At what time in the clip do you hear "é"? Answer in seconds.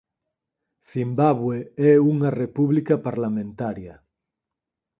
1.91-1.93